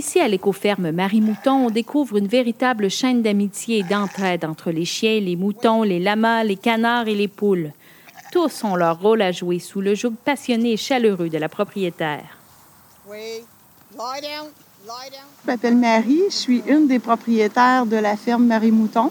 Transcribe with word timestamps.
Ici, 0.00 0.18
à 0.18 0.28
l'écoferme 0.28 0.92
Marie-Mouton, 0.92 1.66
on 1.66 1.70
découvre 1.70 2.16
une 2.16 2.26
véritable 2.26 2.88
chaîne 2.88 3.20
d'amitié 3.20 3.80
et 3.80 3.82
d'entraide 3.82 4.46
entre 4.46 4.70
les 4.70 4.86
chiens, 4.86 5.20
les 5.20 5.36
moutons, 5.36 5.82
les 5.82 5.98
lamas, 5.98 6.42
les 6.42 6.56
canards 6.56 7.06
et 7.06 7.14
les 7.14 7.28
poules. 7.28 7.70
Tous 8.32 8.64
ont 8.64 8.76
leur 8.76 8.98
rôle 8.98 9.20
à 9.20 9.30
jouer 9.30 9.58
sous 9.58 9.82
le 9.82 9.94
joug 9.94 10.14
passionné 10.24 10.72
et 10.72 10.78
chaleureux 10.78 11.28
de 11.28 11.36
la 11.36 11.50
propriétaire. 11.50 12.38
Je 13.12 13.42
m'appelle 15.46 15.76
Marie, 15.76 16.22
je 16.30 16.34
suis 16.34 16.62
une 16.66 16.86
des 16.86 16.98
propriétaires 16.98 17.84
de 17.84 17.96
la 17.96 18.16
ferme 18.16 18.46
Marie-Mouton. 18.46 19.10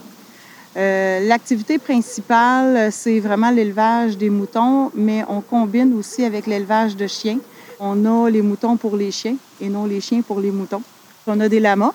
Euh, 0.75 1.19
l'activité 1.19 1.78
principale, 1.78 2.92
c'est 2.92 3.19
vraiment 3.19 3.51
l'élevage 3.51 4.18
des 4.18 4.32
moutons, 4.32 4.89
mais 4.96 5.24
on 5.29 5.42
combine 5.42 5.93
aussi 5.93 6.25
avec 6.25 6.47
l'élevage 6.47 6.96
de 6.96 7.06
chiens. 7.06 7.37
On 7.82 8.04
a 8.04 8.29
les 8.29 8.42
moutons 8.42 8.75
pour 8.75 8.97
les 8.97 9.10
chiens 9.10 9.38
et 9.61 9.69
non 9.69 9.86
les 9.86 10.01
chiens 10.01 10.21
pour 10.21 10.42
les 10.42 10.51
moutons. 10.51 10.82
On 11.25 11.39
a 11.39 11.47
des 11.47 11.61
lamas. 11.61 11.93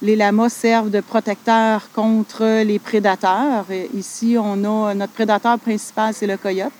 Les 0.00 0.16
lamas 0.16 0.48
servent 0.48 0.90
de 0.90 1.00
protecteurs 1.00 1.92
contre 1.94 2.64
les 2.64 2.80
prédateurs. 2.80 3.66
ici, 3.94 4.36
on 4.36 4.64
a 4.64 4.94
notre 4.94 5.12
prédateur 5.12 5.60
principal, 5.60 6.12
c'est 6.12 6.26
le 6.26 6.36
coyote. 6.36 6.72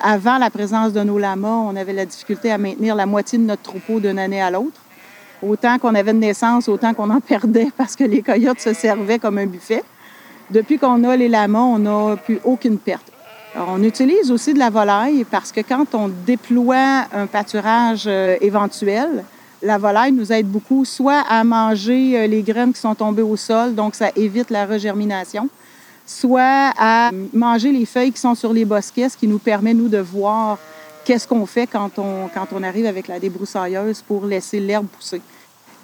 Avant 0.00 0.38
la 0.38 0.50
présence 0.50 0.92
de 0.92 1.00
nos 1.04 1.16
lamas, 1.16 1.62
on 1.68 1.76
avait 1.76 1.92
la 1.92 2.06
difficulté 2.06 2.50
à 2.50 2.58
maintenir 2.58 2.96
la 2.96 3.06
moitié 3.06 3.38
de 3.38 3.44
notre 3.44 3.62
troupeau 3.62 4.00
d'une 4.00 4.18
année 4.18 4.42
à 4.42 4.50
l'autre. 4.50 4.80
Autant 5.40 5.78
qu'on 5.78 5.94
avait 5.94 6.12
de 6.12 6.18
naissance, 6.18 6.68
autant 6.68 6.92
qu'on 6.92 7.08
en 7.10 7.20
perdait 7.20 7.68
parce 7.76 7.94
que 7.94 8.02
les 8.02 8.22
coyotes 8.22 8.60
se 8.60 8.72
servaient 8.72 9.20
comme 9.20 9.38
un 9.38 9.46
buffet. 9.46 9.84
Depuis 10.50 10.76
qu'on 10.76 11.04
a 11.04 11.16
les 11.16 11.28
lamas, 11.28 11.60
on 11.60 11.78
n'a 11.78 12.16
plus 12.16 12.40
aucune 12.42 12.78
perte 12.78 13.09
on 13.56 13.82
utilise 13.82 14.30
aussi 14.30 14.54
de 14.54 14.58
la 14.58 14.70
volaille 14.70 15.24
parce 15.24 15.52
que 15.52 15.60
quand 15.60 15.94
on 15.94 16.08
déploie 16.08 17.06
un 17.12 17.26
pâturage 17.26 18.04
euh, 18.06 18.36
éventuel, 18.40 19.24
la 19.62 19.76
volaille 19.76 20.12
nous 20.12 20.32
aide 20.32 20.46
beaucoup 20.46 20.84
soit 20.84 21.22
à 21.28 21.42
manger 21.44 22.18
euh, 22.18 22.26
les 22.26 22.42
graines 22.42 22.72
qui 22.72 22.80
sont 22.80 22.94
tombées 22.94 23.22
au 23.22 23.36
sol, 23.36 23.74
donc 23.74 23.94
ça 23.94 24.10
évite 24.14 24.50
la 24.50 24.66
regermination, 24.66 25.48
soit 26.06 26.72
à 26.78 27.10
manger 27.32 27.72
les 27.72 27.86
feuilles 27.86 28.12
qui 28.12 28.20
sont 28.20 28.34
sur 28.34 28.52
les 28.52 28.64
bosquets, 28.64 29.08
ce 29.08 29.16
qui 29.16 29.26
nous 29.26 29.38
permet, 29.38 29.74
nous, 29.74 29.88
de 29.88 29.98
voir 29.98 30.58
qu'est-ce 31.04 31.26
qu'on 31.26 31.46
fait 31.46 31.66
quand 31.66 31.98
on, 31.98 32.28
quand 32.32 32.46
on 32.52 32.62
arrive 32.62 32.86
avec 32.86 33.08
la 33.08 33.18
débroussailleuse 33.18 34.02
pour 34.02 34.26
laisser 34.26 34.60
l'herbe 34.60 34.86
pousser. 34.86 35.20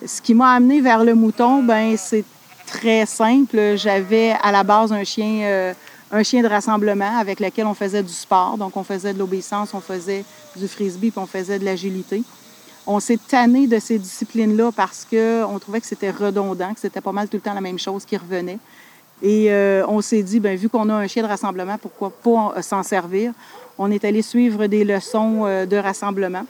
Ce 0.04 0.20
qui 0.20 0.34
m'a 0.34 0.52
amené 0.52 0.80
vers 0.80 1.04
le 1.04 1.14
mouton, 1.14 1.62
ben 1.62 1.96
c'est 1.96 2.24
très 2.66 3.06
simple. 3.06 3.76
J'avais 3.76 4.36
à 4.42 4.52
la 4.52 4.62
base 4.62 4.92
un 4.92 5.04
chien... 5.04 5.40
Euh, 5.42 5.72
un 6.10 6.22
chien 6.22 6.42
de 6.42 6.48
rassemblement 6.48 7.18
avec 7.18 7.40
lequel 7.40 7.66
on 7.66 7.74
faisait 7.74 8.02
du 8.02 8.12
sport. 8.12 8.56
Donc, 8.58 8.76
on 8.76 8.84
faisait 8.84 9.12
de 9.12 9.18
l'obéissance, 9.18 9.74
on 9.74 9.80
faisait 9.80 10.24
du 10.54 10.68
frisbee, 10.68 11.10
puis 11.10 11.20
on 11.20 11.26
faisait 11.26 11.58
de 11.58 11.64
l'agilité. 11.64 12.22
On 12.86 13.00
s'est 13.00 13.18
tanné 13.28 13.66
de 13.66 13.80
ces 13.80 13.98
disciplines-là 13.98 14.70
parce 14.70 15.04
qu'on 15.04 15.58
trouvait 15.58 15.80
que 15.80 15.86
c'était 15.86 16.10
redondant, 16.10 16.72
que 16.72 16.80
c'était 16.80 17.00
pas 17.00 17.12
mal 17.12 17.28
tout 17.28 17.36
le 17.36 17.40
temps 17.40 17.54
la 17.54 17.60
même 17.60 17.78
chose 17.78 18.04
qui 18.04 18.16
revenait. 18.16 18.58
Et 19.22 19.50
euh, 19.50 19.84
on 19.88 20.00
s'est 20.00 20.22
dit, 20.22 20.38
bien, 20.38 20.54
vu 20.54 20.68
qu'on 20.68 20.88
a 20.90 20.94
un 20.94 21.06
chien 21.08 21.22
de 21.22 21.28
rassemblement, 21.28 21.78
pourquoi 21.78 22.10
pas 22.10 22.54
euh, 22.56 22.62
s'en 22.62 22.82
servir? 22.82 23.32
On 23.76 23.90
est 23.90 24.04
allé 24.04 24.22
suivre 24.22 24.66
des 24.66 24.84
leçons 24.84 25.42
euh, 25.44 25.66
de 25.66 25.76
rassemblement. 25.76 26.46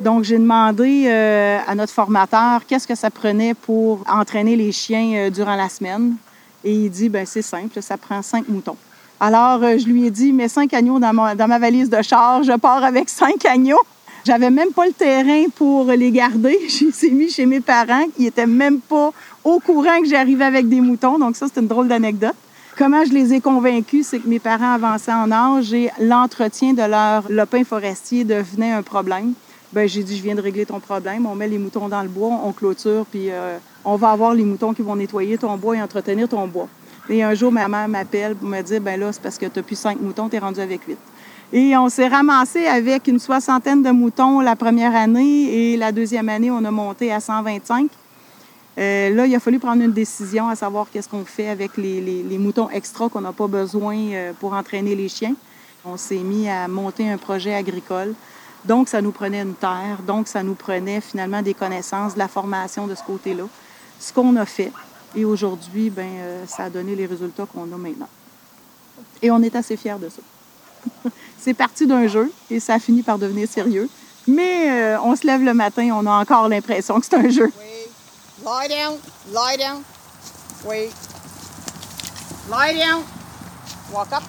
Donc, 0.00 0.24
j'ai 0.24 0.38
demandé 0.38 1.08
à 1.08 1.74
notre 1.74 1.92
formateur 1.92 2.64
qu'est-ce 2.66 2.86
que 2.86 2.94
ça 2.94 3.10
prenait 3.10 3.52
pour 3.52 4.04
entraîner 4.08 4.54
les 4.54 4.70
chiens 4.70 5.28
durant 5.28 5.56
la 5.56 5.68
semaine. 5.68 6.14
Et 6.62 6.72
il 6.72 6.88
dit, 6.88 7.08
ben 7.08 7.26
c'est 7.26 7.42
simple, 7.42 7.82
ça 7.82 7.96
prend 7.96 8.22
cinq 8.22 8.48
moutons. 8.48 8.76
Alors, 9.20 9.62
euh, 9.64 9.76
je 9.78 9.86
lui 9.86 10.06
ai 10.06 10.10
dit, 10.10 10.32
mets 10.32 10.48
cinq 10.48 10.72
agneaux 10.74 11.00
dans 11.00 11.12
ma, 11.12 11.58
valise 11.58 11.90
de 11.90 12.00
char, 12.02 12.44
je 12.44 12.52
pars 12.56 12.84
avec 12.84 13.08
cinq 13.08 13.44
agneaux. 13.46 13.80
J'avais 14.24 14.50
même 14.50 14.72
pas 14.72 14.86
le 14.86 14.92
terrain 14.92 15.44
pour 15.56 15.86
les 15.86 16.12
garder. 16.12 16.56
Je 16.68 16.84
les 16.84 17.06
ai 17.06 17.10
mis 17.10 17.28
chez 17.28 17.46
mes 17.46 17.60
parents 17.60 18.06
qui 18.14 18.22
n'étaient 18.22 18.46
même 18.46 18.80
pas 18.80 19.12
au 19.42 19.58
courant 19.58 20.00
que 20.00 20.06
j'arrivais 20.06 20.44
avec 20.44 20.68
des 20.68 20.80
moutons. 20.80 21.18
Donc 21.18 21.34
ça, 21.34 21.46
c'est 21.52 21.60
une 21.60 21.66
drôle 21.66 21.88
d'anecdote. 21.88 22.34
Comment 22.76 23.04
je 23.04 23.12
les 23.12 23.34
ai 23.34 23.40
convaincus, 23.40 24.06
c'est 24.06 24.20
que 24.20 24.28
mes 24.28 24.38
parents 24.38 24.74
avançaient 24.74 25.12
en 25.12 25.32
âge 25.32 25.72
et 25.72 25.90
l'entretien 25.98 26.74
de 26.74 26.82
leur 26.82 27.24
lopin 27.28 27.64
forestier 27.64 28.22
devenait 28.22 28.70
un 28.70 28.82
problème. 28.82 29.32
Ben, 29.72 29.88
j'ai 29.88 30.04
dit, 30.04 30.16
je 30.16 30.22
viens 30.22 30.36
de 30.36 30.40
régler 30.40 30.64
ton 30.64 30.78
problème. 30.78 31.26
On 31.26 31.34
met 31.34 31.48
les 31.48 31.58
moutons 31.58 31.88
dans 31.88 32.02
le 32.02 32.08
bois, 32.08 32.40
on 32.44 32.52
clôture, 32.52 33.04
puis 33.10 33.30
euh, 33.30 33.58
on 33.84 33.96
va 33.96 34.10
avoir 34.10 34.32
les 34.32 34.44
moutons 34.44 34.72
qui 34.74 34.82
vont 34.82 34.94
nettoyer 34.94 35.38
ton 35.38 35.56
bois 35.56 35.76
et 35.76 35.82
entretenir 35.82 36.28
ton 36.28 36.46
bois. 36.46 36.68
Et 37.10 37.22
un 37.22 37.34
jour, 37.34 37.50
ma 37.50 37.68
mère 37.68 37.88
m'appelle 37.88 38.34
pour 38.34 38.48
me 38.48 38.60
dire, 38.60 38.80
ben 38.80 39.00
là, 39.00 39.12
c'est 39.12 39.22
parce 39.22 39.38
que 39.38 39.46
tu 39.46 39.62
plus 39.62 39.78
cinq 39.78 40.00
moutons, 40.00 40.28
tu 40.28 40.36
es 40.36 40.38
rendu 40.38 40.60
avec 40.60 40.82
huit. 40.86 40.98
Et 41.52 41.74
on 41.78 41.88
s'est 41.88 42.08
ramassé 42.08 42.66
avec 42.66 43.06
une 43.06 43.18
soixantaine 43.18 43.82
de 43.82 43.90
moutons 43.90 44.40
la 44.40 44.54
première 44.54 44.94
année 44.94 45.72
et 45.72 45.76
la 45.78 45.92
deuxième 45.92 46.28
année, 46.28 46.50
on 46.50 46.62
a 46.62 46.70
monté 46.70 47.10
à 47.10 47.20
125. 47.20 47.88
Euh, 48.78 49.10
là, 49.14 49.26
il 49.26 49.34
a 49.34 49.40
fallu 49.40 49.58
prendre 49.58 49.82
une 49.82 49.92
décision 49.92 50.48
à 50.48 50.54
savoir 50.54 50.88
qu'est-ce 50.92 51.08
qu'on 51.08 51.24
fait 51.24 51.48
avec 51.48 51.78
les, 51.78 52.38
moutons 52.38 52.68
extra 52.68 53.08
qu'on 53.08 53.22
n'a 53.22 53.32
pas 53.32 53.46
besoin 53.46 53.96
euh, 53.96 54.32
pour 54.38 54.52
entraîner 54.52 54.94
les 54.94 55.08
chiens. 55.08 55.34
On 55.86 55.96
s'est 55.96 56.18
mis 56.18 56.48
à 56.50 56.68
monter 56.68 57.10
un 57.10 57.16
projet 57.16 57.54
agricole. 57.54 58.14
Donc, 58.66 58.88
ça 58.88 59.00
nous 59.00 59.12
prenait 59.12 59.40
une 59.40 59.54
terre, 59.54 60.00
donc 60.06 60.28
ça 60.28 60.42
nous 60.42 60.54
prenait 60.54 61.00
finalement 61.00 61.40
des 61.40 61.54
connaissances, 61.54 62.14
de 62.14 62.18
la 62.18 62.28
formation 62.28 62.86
de 62.86 62.94
ce 62.94 63.02
côté-là. 63.02 63.44
Ce 63.98 64.12
qu'on 64.12 64.36
a 64.36 64.44
fait, 64.44 64.70
et 65.14 65.24
aujourd'hui, 65.24 65.90
ben, 65.90 66.08
euh, 66.18 66.46
ça 66.46 66.64
a 66.64 66.70
donné 66.70 66.94
les 66.94 67.06
résultats 67.06 67.46
qu'on 67.46 67.64
a 67.72 67.76
maintenant. 67.76 68.08
Et 69.22 69.30
on 69.30 69.42
est 69.42 69.54
assez 69.56 69.76
fiers 69.76 69.98
de 70.00 70.08
ça. 70.08 71.10
c'est 71.38 71.54
parti 71.54 71.86
d'un 71.86 72.06
jeu 72.06 72.30
et 72.50 72.60
ça 72.60 72.74
a 72.74 72.78
fini 72.78 73.02
par 73.02 73.18
devenir 73.18 73.48
sérieux. 73.48 73.88
Mais 74.26 74.70
euh, 74.70 75.00
on 75.02 75.16
se 75.16 75.26
lève 75.26 75.42
le 75.42 75.54
matin, 75.54 75.90
on 75.94 76.06
a 76.06 76.20
encore 76.20 76.48
l'impression 76.48 77.00
que 77.00 77.06
c'est 77.06 77.16
un 77.16 77.30
jeu. 77.30 77.50
Oui. 77.58 78.44
Lie 78.44 78.68
down, 78.68 78.96
lie 79.28 79.56
down. 79.56 79.82
Oui. 80.66 80.90
Lie 82.50 82.78
down. 82.78 83.02
Walk 83.92 84.12
up. 84.12 84.22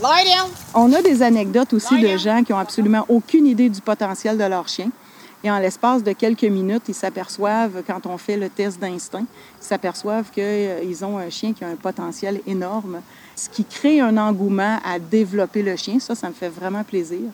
Lie 0.00 0.24
down. 0.24 0.50
On 0.74 0.92
a 0.92 1.02
des 1.02 1.22
anecdotes 1.22 1.72
aussi 1.74 2.00
de 2.00 2.16
gens 2.16 2.42
qui 2.42 2.52
ont 2.52 2.58
absolument 2.58 3.04
aucune 3.08 3.46
idée 3.46 3.68
du 3.68 3.80
potentiel 3.80 4.38
de 4.38 4.44
leur 4.44 4.66
chien. 4.68 4.90
Et 5.44 5.50
en 5.50 5.58
l'espace 5.58 6.02
de 6.02 6.12
quelques 6.12 6.44
minutes, 6.44 6.84
ils 6.88 6.94
s'aperçoivent, 6.94 7.82
quand 7.86 8.06
on 8.06 8.18
fait 8.18 8.36
le 8.36 8.48
test 8.48 8.80
d'instinct, 8.80 9.26
ils 9.60 9.64
s'aperçoivent 9.64 10.30
qu'ils 10.30 10.42
euh, 10.44 11.02
ont 11.02 11.18
un 11.18 11.30
chien 11.30 11.52
qui 11.52 11.62
a 11.62 11.68
un 11.68 11.76
potentiel 11.76 12.40
énorme, 12.46 13.00
ce 13.34 13.48
qui 13.48 13.64
crée 13.64 14.00
un 14.00 14.16
engouement 14.16 14.78
à 14.84 14.98
développer 14.98 15.62
le 15.62 15.76
chien. 15.76 16.00
Ça, 16.00 16.14
ça 16.14 16.28
me 16.28 16.34
fait 16.34 16.48
vraiment 16.48 16.82
plaisir. 16.84 17.28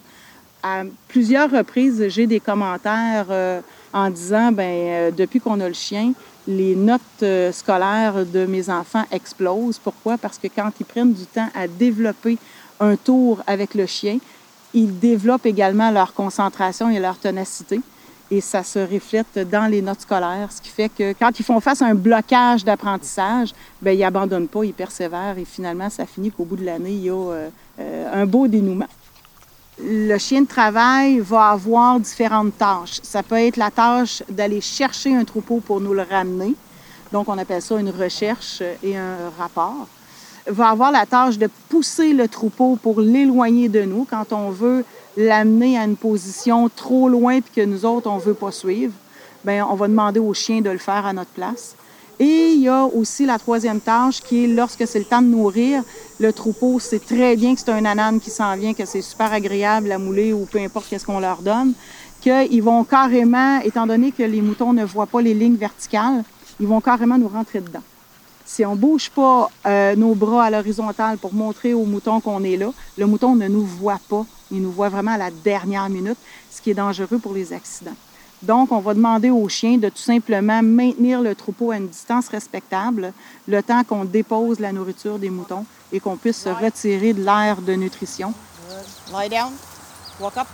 À 0.63 0.83
plusieurs 1.09 1.51
reprises, 1.51 2.05
j'ai 2.09 2.27
des 2.27 2.41
commentaires 2.41 3.27
euh, 3.31 3.61
en 3.93 4.11
disant, 4.11 4.53
ben 4.53 4.63
euh, 4.63 5.11
depuis 5.11 5.41
qu'on 5.41 5.61
a 5.61 5.69
le 5.69 5.75
chien, 5.75 6.13
les 6.47 6.75
notes 6.75 7.25
scolaires 7.53 8.27
de 8.27 8.47
mes 8.47 8.69
enfants 8.69 9.05
explosent. 9.13 9.79
Pourquoi? 9.79 10.19
Parce 10.19 10.39
que 10.39 10.49
quand 10.49 10.71
ils 10.81 10.85
prennent 10.87 11.13
du 11.13 11.25
temps 11.25 11.49
à 11.55 11.69
développer 11.69 12.37
un 12.81 12.97
tour 12.97 13.43
avec 13.47 13.75
le 13.75 13.87
chien, 13.87 14.19
ils 14.75 14.99
développent 14.99 15.47
également 15.47 15.91
leur 15.91 16.15
concentration 16.15 16.91
et 16.91 16.99
leur 16.99 17.17
ténacité 17.19 17.81
et 18.33 18.41
ça 18.41 18.65
se 18.65 18.79
reflète 18.79 19.39
dans 19.51 19.71
les 19.71 19.83
notes 19.83 20.01
scolaires, 20.01 20.51
ce 20.51 20.63
qui 20.63 20.71
fait 20.71 20.89
que 20.89 21.13
quand 21.13 21.39
ils 21.39 21.43
font 21.43 21.61
face 21.61 21.83
à 21.83 21.87
un 21.87 21.95
blocage 21.95 22.65
d'apprentissage, 22.65 23.53
bien, 23.83 23.93
ils 23.93 24.01
n'abandonnent 24.01 24.49
pas, 24.49 24.65
ils 24.65 24.73
persévèrent 24.73 25.37
et 25.37 25.45
finalement, 25.45 25.91
ça 25.91 26.07
finit 26.07 26.31
qu'au 26.31 26.47
bout 26.47 26.57
de 26.57 26.65
l'année, 26.65 26.93
il 26.93 27.05
y 27.05 27.11
a 27.11 27.13
euh, 27.13 27.51
un 27.79 28.25
beau 28.25 28.49
dénouement. 28.49 28.89
Le 29.79 30.17
chien 30.17 30.43
de 30.43 30.47
travail 30.47 31.19
va 31.19 31.51
avoir 31.51 32.01
différentes 32.01 32.57
tâches. 32.57 33.01
Ça 33.03 33.23
peut 33.23 33.37
être 33.37 33.59
la 33.59 33.71
tâche 33.71 34.23
d'aller 34.31 34.63
chercher 34.63 35.15
un 35.15 35.25
troupeau 35.25 35.61
pour 35.61 35.83
nous 35.83 35.93
le 35.93 36.03
ramener. 36.03 36.55
Donc, 37.13 37.29
on 37.29 37.37
appelle 37.37 37.61
ça 37.61 37.79
une 37.79 37.91
recherche 37.91 38.63
et 38.83 38.97
un 38.97 39.31
rapport. 39.39 39.89
Va 40.49 40.71
avoir 40.71 40.91
la 40.91 41.07
tâche 41.07 41.39
de 41.39 41.49
pousser 41.69 42.13
le 42.13 42.27
troupeau 42.27 42.77
pour 42.83 43.01
l'éloigner 43.01 43.69
de 43.69 43.83
nous 43.83 44.07
quand 44.09 44.33
on 44.33 44.51
veut 44.51 44.85
l'amener 45.17 45.79
à 45.79 45.85
une 45.85 45.97
position 45.97 46.69
trop 46.75 47.09
loin 47.09 47.41
puis 47.41 47.63
que 47.63 47.65
nous 47.65 47.85
autres, 47.85 48.11
on 48.11 48.17
ne 48.17 48.21
veut 48.21 48.35
pas 48.35 48.51
suivre, 48.51 48.93
bien, 49.45 49.67
on 49.71 49.75
va 49.75 49.89
demander 49.89 50.21
au 50.21 50.35
chien 50.35 50.61
de 50.61 50.71
le 50.71 50.79
faire 50.79 51.07
à 51.07 51.13
notre 51.13 51.31
place. 51.31 51.77
Et 52.19 52.53
il 52.53 52.61
y 52.61 52.69
a 52.69 52.85
aussi 52.85 53.25
la 53.25 53.39
troisième 53.39 53.81
tâche 53.81 54.21
qui 54.21 54.45
est 54.45 54.47
lorsque 54.47 54.87
c'est 54.87 54.99
le 54.99 55.05
temps 55.05 55.23
de 55.23 55.27
nourrir, 55.27 55.83
le 56.21 56.33
troupeau 56.33 56.79
sait 56.79 56.99
très 56.99 57.37
bien 57.37 57.55
que 57.55 57.61
c'est 57.61 57.71
un 57.71 57.85
anane 57.85 58.21
qui 58.21 58.31
s'en 58.31 58.55
vient, 58.57 58.75
que 58.75 58.85
c'est 58.85 59.03
super 59.03 59.33
agréable 59.33 59.91
à 59.91 59.99
mouler 59.99 60.33
ou 60.33 60.45
peu 60.45 60.59
importe 60.59 60.87
qu'est-ce 60.89 61.07
qu'on 61.07 61.21
leur 61.21 61.39
donne, 61.39 61.73
qu'ils 62.21 62.63
vont 62.63 62.85
carrément, 62.85 63.61
étant 63.61 63.87
donné 63.87 64.13
que 64.13 64.23
les 64.23 64.41
moutons 64.41 64.73
ne 64.73 64.85
voient 64.85 65.07
pas 65.07 65.21
les 65.21 65.35
lignes 65.35 65.57
verticales, 65.57 66.23
ils 66.61 66.67
vont 66.67 66.81
carrément 66.81 67.19
nous 67.19 67.29
rentrer 67.29 67.61
dedans. 67.61 67.83
Si 68.45 68.65
on 68.65 68.75
ne 68.75 68.81
bouge 68.81 69.11
pas 69.11 69.51
euh, 69.67 69.95
nos 69.97 70.15
bras 70.15 70.45
à 70.45 70.51
l'horizontale 70.51 71.19
pour 71.19 71.33
montrer 71.33 71.75
au 71.75 71.85
mouton 71.85 72.21
qu'on 72.21 72.43
est 72.45 72.57
là, 72.57 72.71
le 72.99 73.07
mouton 73.07 73.35
ne 73.35 73.49
nous 73.49 73.65
voit 73.65 74.01
pas. 74.09 74.27
Il 74.51 74.63
nous 74.63 74.73
voit 74.73 74.89
vraiment 74.89 75.13
à 75.13 75.19
la 75.19 75.31
dernière 75.31 75.89
minute, 75.89 76.19
ce 76.51 76.61
qui 76.61 76.71
est 76.71 76.75
dangereux 76.75 77.19
pour 77.19 77.33
les 77.33 77.53
accidents. 77.53 77.97
Donc, 78.43 78.73
on 78.73 78.81
va 78.81 78.93
demander 78.93 79.31
au 79.31 79.49
chien 79.49 79.79
de 79.79 79.89
tout 79.89 80.03
simplement 80.03 80.63
maintenir 80.63 81.21
le 81.21 81.35
troupeau 81.35 81.71
à 81.71 81.77
une 81.77 81.87
distance 81.87 82.29
respectable 82.29 83.13
le 83.47 83.63
temps 83.63 83.85
qu'on 83.85 84.05
dépose 84.05 84.59
la 84.59 84.73
nourriture 84.73 85.19
des 85.19 85.31
moutons 85.31 85.65
et 85.93 86.01
qu'on 86.01 86.17
puisse 86.17 86.43
se 86.43 86.49
retirer 86.49 87.13
de 87.13 87.23
l'air 87.23 87.63
de 87.63 87.75
nutrition. 87.75 88.35
Lie 89.13 89.29
down. 89.29 89.53
Walk 90.21 90.37
up. 90.39 90.47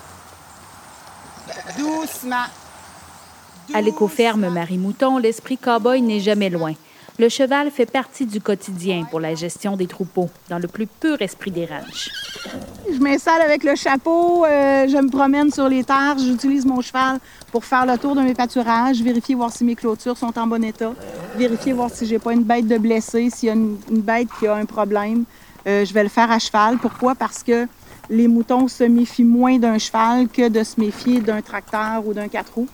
Doucement. 1.78 2.46
À 3.72 3.80
l'écoferme 3.80 4.48
Marie-Mouton, 4.48 5.18
l'esprit 5.18 5.56
cow-boy 5.56 6.02
n'est 6.02 6.20
jamais 6.20 6.50
loin. 6.50 6.74
Le 7.20 7.28
cheval 7.28 7.72
fait 7.72 7.90
partie 7.90 8.26
du 8.26 8.40
quotidien 8.40 9.04
pour 9.10 9.18
la 9.18 9.34
gestion 9.34 9.76
des 9.76 9.88
troupeaux, 9.88 10.30
dans 10.48 10.60
le 10.60 10.68
plus 10.68 10.86
pur 10.86 11.20
esprit 11.20 11.50
des 11.50 11.66
ranchs. 11.66 12.10
Je 12.88 12.96
m'installe 13.00 13.42
avec 13.42 13.64
le 13.64 13.74
chapeau, 13.74 14.44
euh, 14.44 14.86
je 14.86 14.96
me 14.96 15.10
promène 15.10 15.50
sur 15.50 15.68
les 15.68 15.82
terres, 15.82 16.16
j'utilise 16.16 16.64
mon 16.64 16.80
cheval 16.80 17.18
pour 17.50 17.64
faire 17.64 17.86
le 17.86 17.98
tour 17.98 18.14
de 18.14 18.20
mes 18.20 18.34
pâturages, 18.34 19.02
vérifier 19.02 19.34
voir 19.34 19.50
si 19.50 19.64
mes 19.64 19.74
clôtures 19.74 20.16
sont 20.16 20.38
en 20.38 20.46
bon 20.46 20.62
état, 20.62 20.92
vérifier 21.36 21.72
voir 21.72 21.90
si 21.90 22.06
j'ai 22.06 22.20
pas 22.20 22.32
une 22.32 22.44
bête 22.44 22.68
de 22.68 22.78
blessée, 22.78 23.30
s'il 23.30 23.48
y 23.48 23.50
a 23.50 23.54
une, 23.54 23.78
bête 23.90 24.28
qui 24.38 24.46
a 24.46 24.54
un 24.54 24.64
problème. 24.64 25.24
Euh, 25.66 25.84
je 25.84 25.92
vais 25.92 26.04
le 26.04 26.08
faire 26.08 26.30
à 26.30 26.38
cheval. 26.38 26.78
Pourquoi? 26.78 27.16
Parce 27.16 27.42
que 27.42 27.66
les 28.08 28.28
moutons 28.28 28.68
se 28.68 28.84
méfient 28.84 29.24
moins 29.24 29.58
d'un 29.58 29.78
cheval 29.78 30.28
que 30.28 30.48
de 30.48 30.62
se 30.62 30.80
méfier 30.80 31.20
d'un 31.20 31.42
tracteur 31.42 32.06
ou 32.06 32.14
d'un 32.14 32.28
quatre 32.28 32.54
roues. 32.54 32.68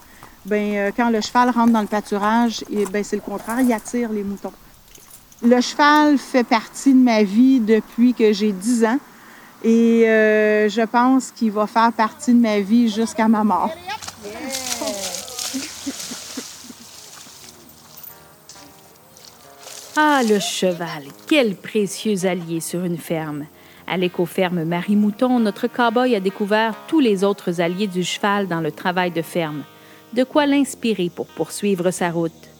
Ben, 0.46 0.74
euh, 0.74 0.90
quand 0.94 1.10
le 1.10 1.20
cheval 1.20 1.50
rentre 1.50 1.72
dans 1.72 1.80
le 1.80 1.86
pâturage, 1.86 2.64
et, 2.70 2.84
ben, 2.86 3.02
c'est 3.02 3.16
le 3.16 3.22
contraire, 3.22 3.60
il 3.60 3.72
attire 3.72 4.10
les 4.12 4.22
moutons. 4.22 4.52
Le 5.42 5.60
cheval 5.60 6.18
fait 6.18 6.44
partie 6.44 6.92
de 6.92 6.98
ma 6.98 7.22
vie 7.22 7.60
depuis 7.60 8.14
que 8.14 8.32
j'ai 8.32 8.52
10 8.52 8.84
ans 8.84 8.98
et 9.62 10.08
euh, 10.08 10.68
je 10.68 10.82
pense 10.82 11.30
qu'il 11.30 11.50
va 11.50 11.66
faire 11.66 11.92
partie 11.92 12.34
de 12.34 12.40
ma 12.40 12.60
vie 12.60 12.90
jusqu'à 12.90 13.28
ma 13.28 13.44
mort. 13.44 13.70
Ah, 19.96 20.22
le 20.28 20.38
cheval, 20.38 21.04
quel 21.26 21.56
précieux 21.56 22.26
allié 22.26 22.60
sur 22.60 22.84
une 22.84 22.98
ferme. 22.98 23.46
À 23.86 23.96
l'écoferme 23.96 24.64
Marie-Mouton, 24.64 25.40
notre 25.40 25.66
cow-boy 25.66 26.14
a 26.14 26.20
découvert 26.20 26.74
tous 26.88 27.00
les 27.00 27.22
autres 27.22 27.60
alliés 27.60 27.86
du 27.86 28.02
cheval 28.02 28.48
dans 28.48 28.60
le 28.60 28.72
travail 28.72 29.10
de 29.10 29.22
ferme. 29.22 29.62
De 30.14 30.22
quoi 30.22 30.46
l'inspirer 30.46 31.10
pour 31.10 31.26
poursuivre 31.26 31.90
sa 31.90 32.08
route. 32.12 32.53